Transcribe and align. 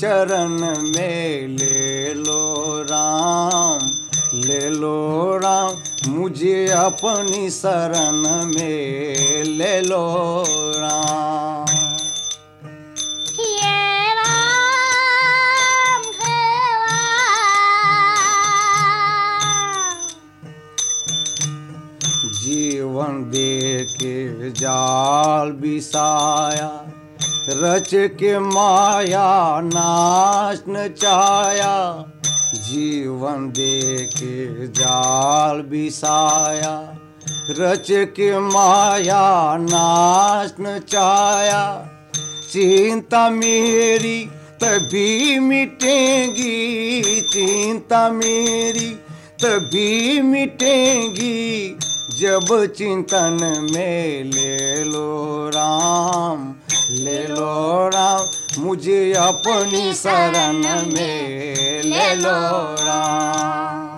चरण 0.00 0.50
में 0.94 1.48
ले 1.48 2.14
लो 2.14 2.82
राम 2.90 3.80
ले 4.40 4.58
लो 4.70 5.38
राम 5.42 6.10
मुझे 6.10 6.66
अपनी 6.72 7.50
शरण 7.50 8.17
रच 27.88 28.10
के 28.12 28.38
माया 28.38 29.60
नाश 29.60 30.62
न 30.68 30.88
चाया, 30.88 32.04
जीवन 32.54 33.48
दे 33.48 33.96
के 34.04 34.66
जाल 34.66 35.62
बिसाया। 35.62 36.98
रच 37.50 37.86
के 37.90 38.38
माया 38.38 39.56
नाश 39.56 40.54
न 40.60 40.78
चाया, 40.78 41.88
चिंता 42.52 43.30
मेरी 43.30 44.24
तभी 44.62 45.38
मिटेगी, 45.38 47.20
चिंता 47.20 48.08
मेरी 48.08 48.90
तभी 49.44 50.20
मिटेगी, 50.20 51.78
जब 52.20 52.66
चिंतन 52.78 53.38
में 53.72 54.24
ले 54.24 54.84
लो 54.84 55.48
राम। 55.48 56.54
ले 56.90 57.22
लो 57.28 57.88
राम 57.88 58.62
मुझे 58.62 59.12
अपनी 59.12 59.92
शरण 59.94 60.62
में 60.92 61.82
ले 61.84 62.14
लो 62.14 62.30
राम। 62.80 63.96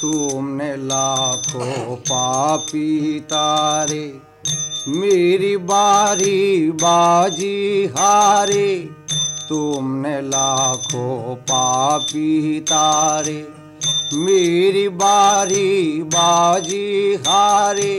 तुमने 0.00 0.76
लाखों 0.76 1.96
पापी 1.96 3.20
तारे 3.20 4.04
मेरी 4.88 5.56
बारी 5.56 6.70
बाजी 6.70 7.86
हारे। 7.86 9.01
तुमने 9.52 10.20
लाखों 10.22 11.34
पापी 11.34 12.60
तारे, 12.60 13.48
मेरी 14.14 14.88
बारी 14.88 16.02
बाजी 16.02 17.14
हारे, 17.26 17.96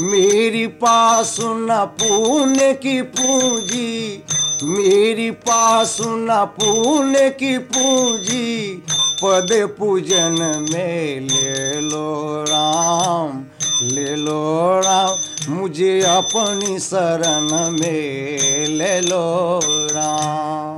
मेरी 0.00 0.66
पास 0.66 1.36
न 1.40 1.84
पुण्य 2.00 2.72
की 2.74 3.02
पूंजी, 3.02 4.24
मेरी 4.64 5.30
पास 5.30 5.96
न 6.00 6.44
पुण्य 6.60 7.28
की 7.30 7.58
पूंजी, 7.58 8.82
पद 9.24 9.76
पूजन 9.78 10.36
में 10.72 11.20
ले 11.20 11.80
लो 11.80 12.44
राम, 12.48 13.44
ले 13.82 14.16
लो 14.16 14.80
राम। 14.80 15.29
मुझे 15.50 16.00
अपनी 16.00 16.78
शरण 16.78 17.48
में 17.72 18.66
ले 18.68 19.00
लो 19.00 19.60
राम। 19.64 20.76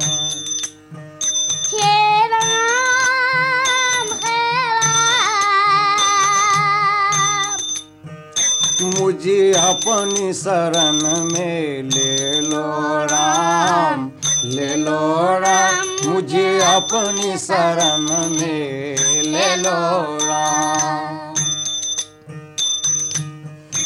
मुझे 8.99 9.53
अपनी 9.53 10.33
शरण 10.33 11.01
में 11.33 11.83
ले 11.83 12.41
लो 12.41 12.65
राम 13.05 14.11
ले 14.45 14.75
लो 14.77 15.01
राम। 15.39 16.11
मुझे 16.11 16.49
अपनी 16.61 17.39
शरण 17.39 18.07
में 18.41 18.97
ले 19.25 19.57
लो 19.57 19.79
राम। 20.23 21.12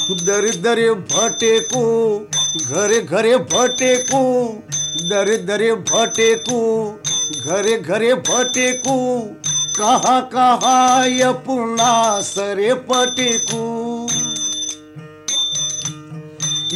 दर 0.06 0.44
दर 0.62 0.78
भटेकू, 1.12 1.84
घरे 2.66 3.00
घरे 3.00 3.36
भटेकू 3.36 4.20
दर 5.08 5.30
दर 5.46 5.62
भटेकू, 5.82 6.58
घरे 7.46 7.76
घरे 7.78 8.12
भटेकू, 8.14 8.96
कहाँ 9.78 10.20
कहाँ 10.34 11.06
यपुना 11.08 12.20
सरे 12.20 12.74
पटेकू। 12.74 13.64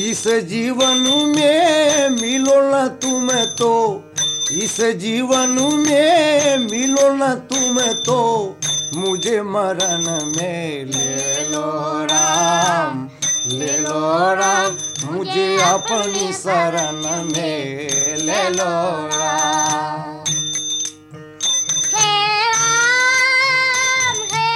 इस 0.01 0.27
जीवन 0.49 1.07
में 1.37 2.11
मिलो 2.11 2.61
न 2.63 2.87
तुम 3.03 3.31
तो 3.59 3.73
इस 4.53 4.81
जीवन 4.97 5.57
में 5.79 6.59
मिलो 6.59 7.09
न 7.15 7.35
तुम 7.53 7.81
तो 8.05 8.21
मुझे 8.95 9.41
मरण 9.43 10.05
में 10.27 10.85
ले 10.85 11.45
लो 11.49 11.67
राम। 12.05 13.10
ले 13.59 13.77
लो 13.79 14.01
राम 14.41 14.77
मुझे 15.13 15.47
अपनी 15.65 16.33
शरण 16.43 17.01
में 17.33 18.19
ले 18.27 18.43
लो 18.57 18.71
राम 19.15 20.19
हे 21.95 22.11
राम 22.57 24.19
हे 24.33 24.49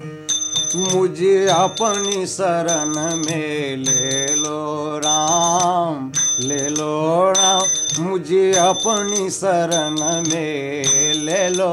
राम। 0.00 0.94
मुझे 0.94 1.34
अपनी 1.58 2.26
शरण 2.36 2.94
में 3.26 3.76
ले 3.86 4.26
लो 4.42 4.58
राम 5.04 6.10
ले 6.48 6.68
लो 6.78 6.92
राम 7.38 8.04
मुझे 8.08 8.50
अपनी 8.68 9.28
शरण 9.40 10.00
में 10.30 11.14
ले 11.26 11.48
लो 11.58 11.72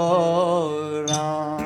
Ram 1.12 1.66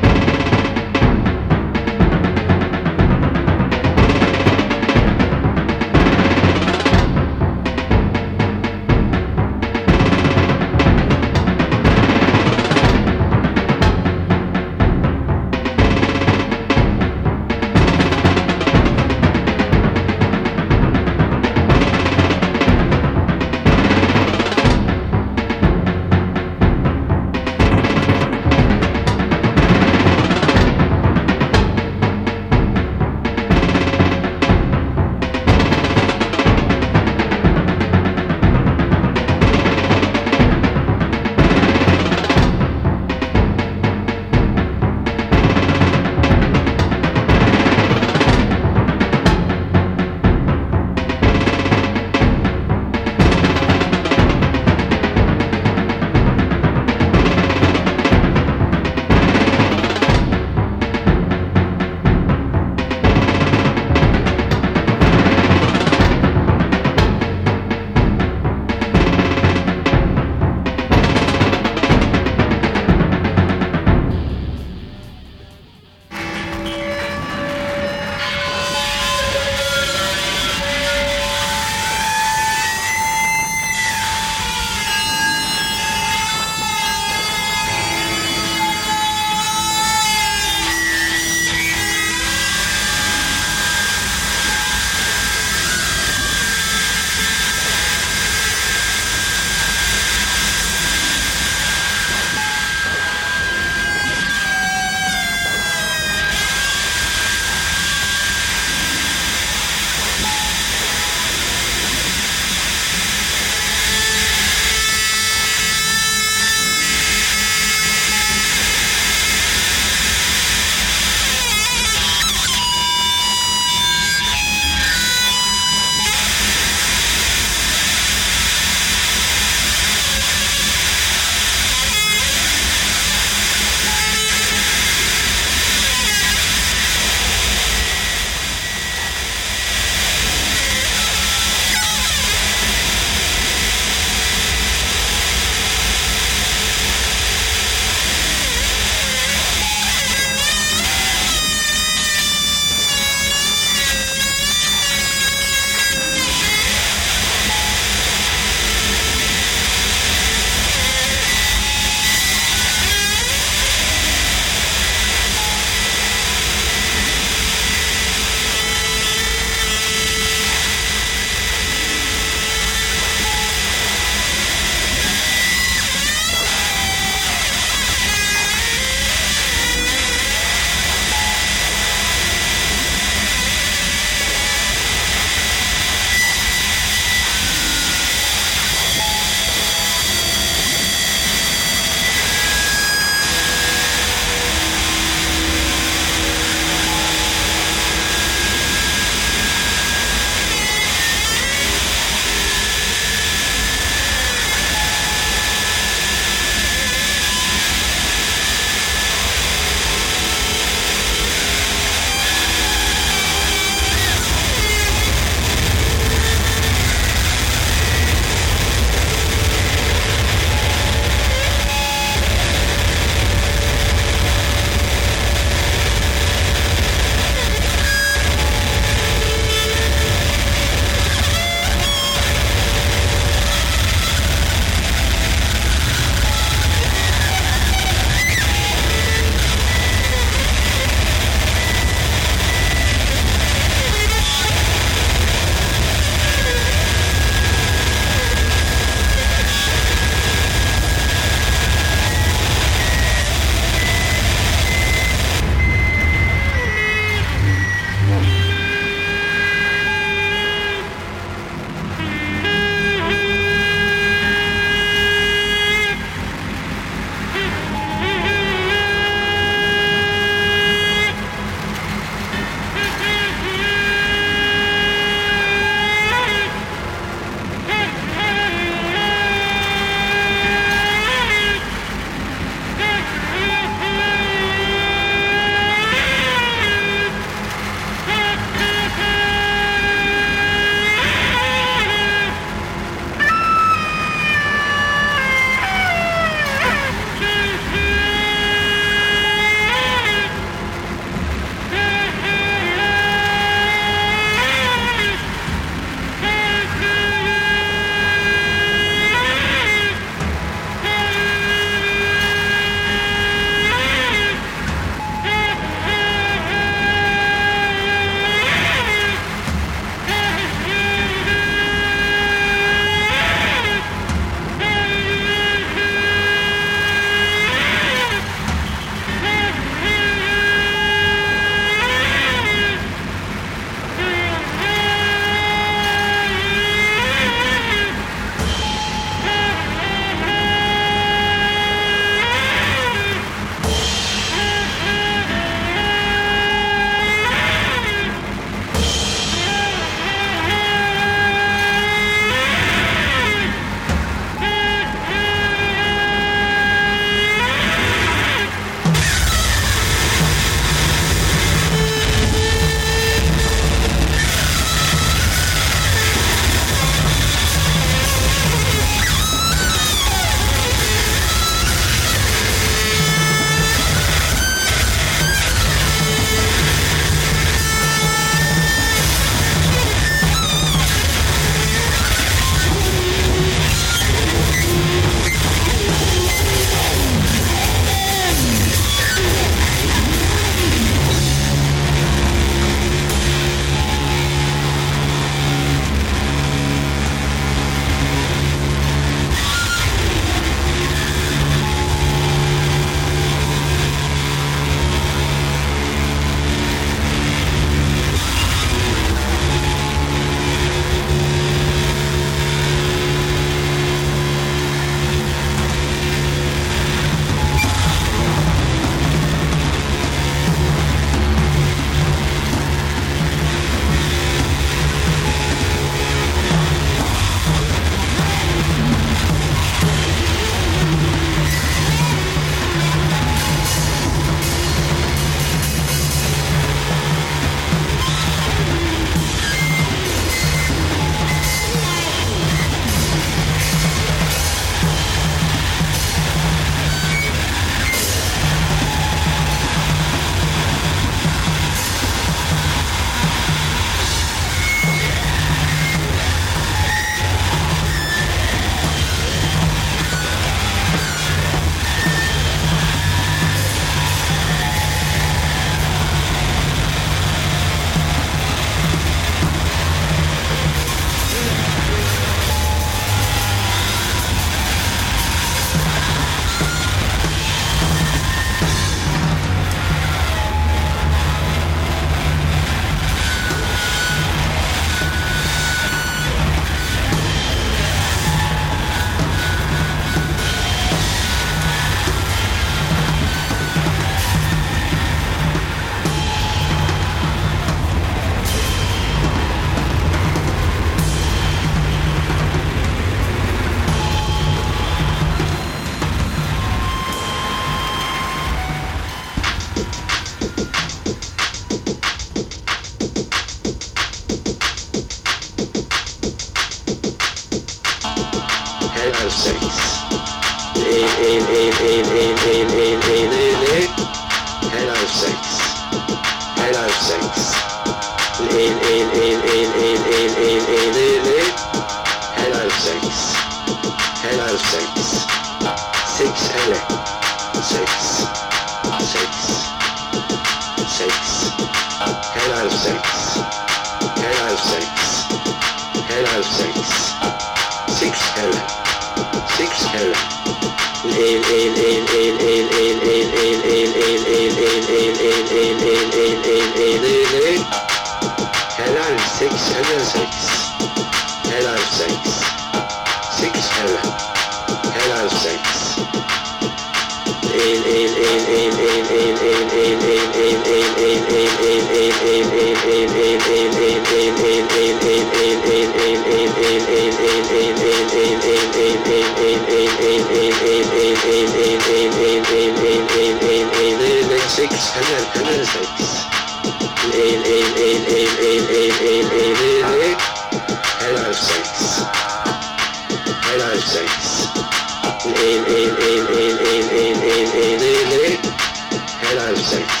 Helal 599.31 599.55
sex. 599.55 600.00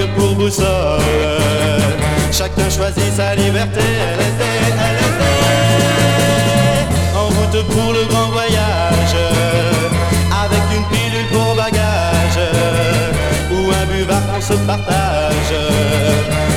langue 0.00 0.10
pour 0.16 0.34
boussole. 0.34 1.00
Chacun 2.32 2.70
choisit 2.70 3.12
sa 3.14 3.34
liberté, 3.34 3.80
LSD, 3.80 4.42
LSD. 4.96 5.22
En 7.16 7.26
route 7.26 7.66
pour 7.68 7.92
le 7.92 8.04
grand 8.06 8.28
voyage, 8.30 9.16
avec 10.44 10.62
une 10.76 10.84
pilule 10.86 11.26
pour 11.32 11.54
bagage, 11.54 12.40
ou 13.52 13.70
un 13.70 13.86
buvard 13.86 14.22
qu'on 14.32 14.40
se 14.40 14.54
partage. 14.66 15.54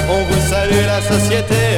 On 0.10 0.24
vous 0.24 0.50
salue 0.50 0.86
la 0.86 1.02
société. 1.02 1.73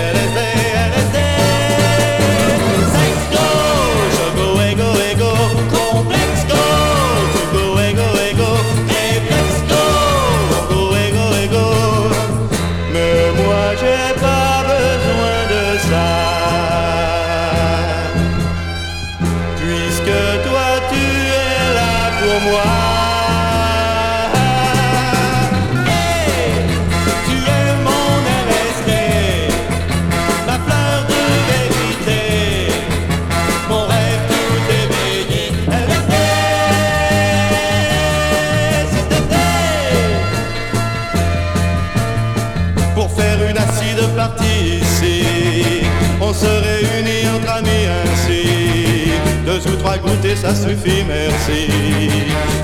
Goûté, 50.15 50.35
ça 50.35 50.53
suffit, 50.53 51.03
merci. 51.07 51.67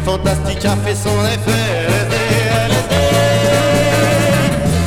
Fantastique 0.05 0.65
a 0.65 0.75
fait 0.77 0.95
son 0.95 1.17
effet. 1.25 1.87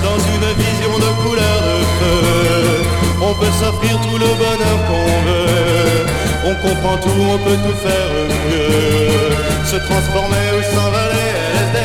Dans 0.02 0.18
une 0.18 0.48
vision 0.62 0.98
de 0.98 1.10
couleur 1.22 1.58
de 1.68 1.84
feu, 1.98 2.84
on 3.20 3.34
peut 3.34 3.52
s'offrir 3.60 4.00
tout 4.00 4.18
le 4.18 4.30
bonheur 4.42 4.78
qu'on 4.88 5.08
veut. 5.26 6.06
On 6.46 6.54
comprend 6.66 6.96
tout, 6.98 7.20
on 7.20 7.38
peut 7.38 7.56
tout 7.56 7.76
faire 7.86 8.10
mieux. 8.50 9.66
Se 9.66 9.76
transformer 9.76 10.46
ou 10.58 10.74
s'envahir. 10.74 11.83